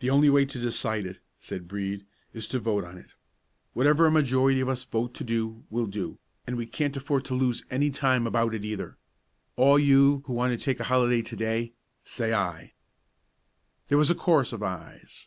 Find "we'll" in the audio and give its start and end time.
5.70-5.86